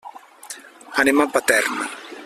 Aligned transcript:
Anem 1.03 1.21
a 1.25 1.29
Paterna. 1.37 1.87